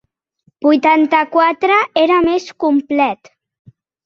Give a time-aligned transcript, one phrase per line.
[0.67, 3.31] Vuitanta-quatre era més complet.